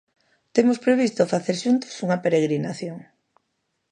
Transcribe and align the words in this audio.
Temos 0.55 0.81
previsto 0.85 1.31
facer 1.33 1.55
xuntos 1.63 2.01
unha 2.05 2.21
peregrinación. 2.23 2.97